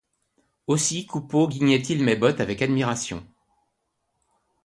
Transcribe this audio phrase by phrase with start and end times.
[0.65, 3.23] Aussi Coupeau guignait-il Mes-Bottes avec admiration.